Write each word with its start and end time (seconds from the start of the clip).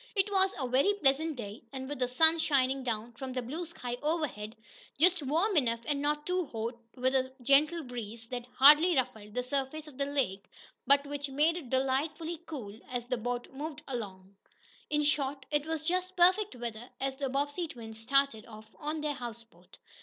It 0.15 0.31
was 0.31 0.49
a 0.59 0.67
very 0.67 0.95
pleasant 0.95 1.35
day, 1.35 1.61
and 1.71 1.87
with 1.87 1.99
the 1.99 2.07
sun 2.07 2.39
shining 2.39 2.83
down 2.83 3.11
from 3.11 3.37
a 3.37 3.41
blue 3.43 3.67
sky 3.67 3.97
overhead, 4.01 4.55
just 4.97 5.21
warm 5.21 5.55
enough, 5.55 5.81
and 5.85 6.01
not 6.01 6.25
too 6.25 6.47
hot, 6.47 6.73
with 6.95 7.13
a 7.13 7.31
gentle 7.43 7.83
breeze 7.83 8.25
that 8.29 8.47
hardly 8.57 8.95
ruffled 8.95 9.35
the 9.35 9.43
surface 9.43 9.85
of 9.85 9.99
the 9.99 10.07
lake, 10.07 10.45
but 10.87 11.05
which 11.05 11.29
made 11.29 11.55
it 11.55 11.69
delightfully 11.69 12.41
cool 12.47 12.75
as 12.89 13.05
the 13.05 13.17
boat 13.17 13.47
moved 13.53 13.83
slowly 13.87 13.99
along. 13.99 14.35
In 14.89 15.03
short, 15.03 15.45
it 15.51 15.67
was 15.67 15.87
just 15.87 16.15
perfect 16.17 16.55
weather, 16.55 16.89
as 16.99 17.17
the 17.17 17.29
Bobbsey 17.29 17.67
twins 17.67 17.99
started 17.99 18.47
off 18.47 18.65
on 18.79 19.01
their 19.01 19.13
houseboat. 19.13 19.77